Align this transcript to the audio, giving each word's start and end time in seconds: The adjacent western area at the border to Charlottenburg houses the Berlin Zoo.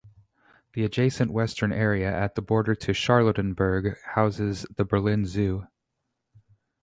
The 0.73 0.83
adjacent 0.83 1.29
western 1.31 1.71
area 1.71 2.11
at 2.11 2.33
the 2.33 2.41
border 2.41 2.73
to 2.73 2.91
Charlottenburg 2.91 3.95
houses 4.15 4.65
the 4.75 4.83
Berlin 4.83 5.27
Zoo. 5.27 5.67